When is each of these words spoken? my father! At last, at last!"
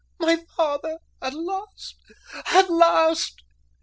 my 0.19 0.35
father! 0.57 0.97
At 1.21 1.35
last, 1.35 1.95
at 2.47 2.71
last!" 2.71 3.43